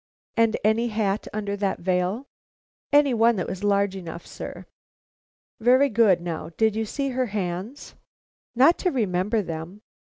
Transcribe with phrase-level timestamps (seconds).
[0.35, 2.25] "And any hat under that veil?"
[2.91, 4.65] "Any one that was large enough, sir."
[5.59, 6.21] "Very good.
[6.21, 7.93] Now, did you see her hands?"
[8.55, 9.83] "Not to remember them."